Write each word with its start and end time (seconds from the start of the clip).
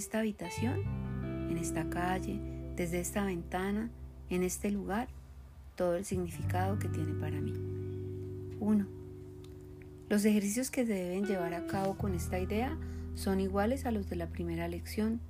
esta 0.00 0.20
habitación, 0.20 0.82
en 1.50 1.58
esta 1.58 1.90
calle, 1.90 2.40
desde 2.74 3.00
esta 3.00 3.22
ventana, 3.22 3.90
en 4.30 4.42
este 4.42 4.70
lugar, 4.70 5.08
todo 5.76 5.94
el 5.96 6.06
significado 6.06 6.78
que 6.78 6.88
tiene 6.88 7.12
para 7.12 7.38
mí. 7.38 7.52
1. 8.60 8.86
Los 10.08 10.24
ejercicios 10.24 10.70
que 10.70 10.86
se 10.86 10.94
deben 10.94 11.26
llevar 11.26 11.52
a 11.52 11.66
cabo 11.66 11.98
con 11.98 12.14
esta 12.14 12.38
idea 12.38 12.78
son 13.14 13.40
iguales 13.40 13.84
a 13.84 13.90
los 13.90 14.08
de 14.08 14.16
la 14.16 14.28
primera 14.28 14.68
lección. 14.68 15.20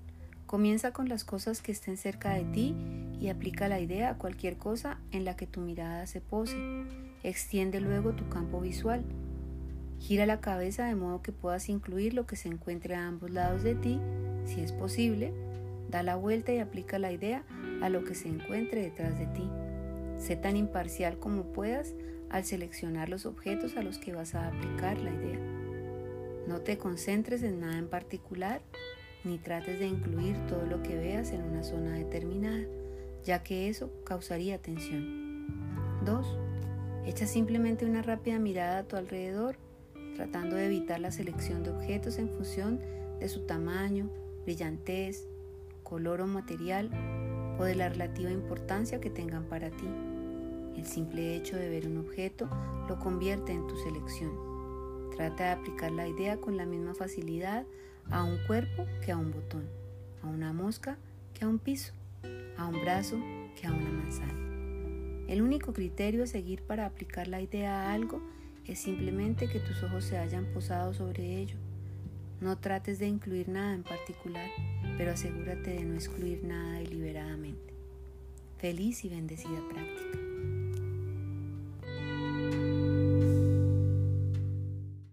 Comienza 0.46 0.92
con 0.92 1.08
las 1.08 1.24
cosas 1.24 1.62
que 1.62 1.72
estén 1.72 1.96
cerca 1.96 2.34
de 2.34 2.44
ti 2.44 2.76
y 3.20 3.28
aplica 3.28 3.66
la 3.66 3.80
idea 3.80 4.10
a 4.10 4.18
cualquier 4.18 4.56
cosa 4.56 4.98
en 5.10 5.24
la 5.24 5.34
que 5.34 5.48
tu 5.48 5.60
mirada 5.60 6.06
se 6.06 6.20
pose. 6.20 6.56
Extiende 7.24 7.80
luego 7.80 8.12
tu 8.12 8.28
campo 8.28 8.60
visual. 8.60 9.04
Gira 9.98 10.26
la 10.26 10.40
cabeza 10.40 10.86
de 10.86 10.94
modo 10.94 11.22
que 11.22 11.32
puedas 11.32 11.68
incluir 11.68 12.14
lo 12.14 12.24
que 12.26 12.36
se 12.36 12.48
encuentre 12.48 12.94
a 12.94 13.08
ambos 13.08 13.32
lados 13.32 13.64
de 13.64 13.74
ti, 13.74 14.00
si 14.44 14.60
es 14.60 14.72
posible. 14.72 15.32
Da 15.88 16.02
la 16.02 16.16
vuelta 16.16 16.52
y 16.52 16.58
aplica 16.58 16.98
la 16.98 17.12
idea 17.12 17.44
a 17.82 17.88
lo 17.88 18.04
que 18.04 18.14
se 18.14 18.28
encuentre 18.28 18.82
detrás 18.82 19.18
de 19.18 19.26
ti. 19.26 19.48
Sé 20.18 20.36
tan 20.36 20.56
imparcial 20.56 21.18
como 21.18 21.44
puedas 21.52 21.94
al 22.28 22.44
seleccionar 22.44 23.08
los 23.08 23.26
objetos 23.26 23.76
a 23.76 23.82
los 23.82 23.98
que 23.98 24.12
vas 24.12 24.34
a 24.34 24.48
aplicar 24.48 24.98
la 24.98 25.10
idea. 25.10 25.38
No 26.46 26.60
te 26.60 26.78
concentres 26.78 27.42
en 27.42 27.60
nada 27.60 27.78
en 27.78 27.88
particular 27.88 28.60
ni 29.24 29.38
trates 29.38 29.78
de 29.78 29.86
incluir 29.86 30.36
todo 30.46 30.64
lo 30.64 30.82
que 30.82 30.96
veas 30.96 31.32
en 31.32 31.42
una 31.42 31.62
zona 31.62 31.94
determinada, 31.94 32.64
ya 33.24 33.42
que 33.42 33.68
eso 33.68 33.90
causaría 34.04 34.58
tensión. 34.58 35.46
2. 36.04 36.38
Echa 37.06 37.26
simplemente 37.26 37.84
una 37.84 38.02
rápida 38.02 38.38
mirada 38.38 38.78
a 38.78 38.84
tu 38.84 38.96
alrededor, 38.96 39.56
tratando 40.16 40.56
de 40.56 40.66
evitar 40.66 41.00
la 41.00 41.10
selección 41.10 41.62
de 41.62 41.70
objetos 41.70 42.18
en 42.18 42.30
función 42.30 42.80
de 43.18 43.28
su 43.28 43.40
tamaño, 43.40 44.10
brillantez, 44.44 45.28
color 45.82 46.20
o 46.20 46.26
material 46.26 46.90
o 47.58 47.64
de 47.64 47.74
la 47.74 47.88
relativa 47.88 48.30
importancia 48.30 49.00
que 49.00 49.10
tengan 49.10 49.44
para 49.44 49.70
ti. 49.70 49.86
El 50.76 50.86
simple 50.86 51.36
hecho 51.36 51.56
de 51.56 51.68
ver 51.68 51.86
un 51.86 51.98
objeto 51.98 52.48
lo 52.88 52.98
convierte 52.98 53.52
en 53.52 53.66
tu 53.66 53.76
selección. 53.76 54.30
Trata 55.14 55.44
de 55.44 55.50
aplicar 55.50 55.90
la 55.90 56.08
idea 56.08 56.38
con 56.38 56.56
la 56.56 56.64
misma 56.64 56.94
facilidad 56.94 57.66
a 58.10 58.24
un 58.24 58.38
cuerpo 58.46 58.86
que 59.04 59.12
a 59.12 59.16
un 59.16 59.30
botón, 59.30 59.68
a 60.22 60.26
una 60.28 60.52
mosca 60.52 60.96
que 61.34 61.44
a 61.44 61.48
un 61.48 61.58
piso, 61.58 61.92
a 62.56 62.66
un 62.66 62.80
brazo 62.80 63.18
que 63.60 63.66
a 63.66 63.72
una 63.72 63.90
manzana. 63.90 64.50
El 65.28 65.42
único 65.42 65.72
criterio 65.72 66.24
a 66.24 66.26
seguir 66.26 66.62
para 66.62 66.86
aplicar 66.86 67.28
la 67.28 67.40
idea 67.40 67.82
a 67.82 67.92
algo 67.92 68.20
es 68.66 68.78
simplemente 68.78 69.48
que 69.48 69.60
tus 69.60 69.82
ojos 69.82 70.04
se 70.04 70.18
hayan 70.18 70.46
posado 70.46 70.94
sobre 70.94 71.36
ello. 71.38 71.56
No 72.40 72.56
trates 72.58 72.98
de 72.98 73.06
incluir 73.06 73.48
nada 73.48 73.74
en 73.74 73.82
particular, 73.82 74.48
pero 74.96 75.12
asegúrate 75.12 75.74
de 75.74 75.84
no 75.84 75.94
excluir 75.94 76.42
nada 76.44 76.78
deliberadamente. 76.78 77.74
Feliz 78.58 79.04
y 79.04 79.10
bendecida 79.10 79.60
práctica. 79.68 80.29